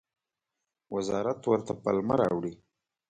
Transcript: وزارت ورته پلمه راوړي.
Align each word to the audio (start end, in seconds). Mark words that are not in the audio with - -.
وزارت 0.95 1.39
ورته 1.45 1.73
پلمه 1.83 2.15
راوړي. 2.21 2.53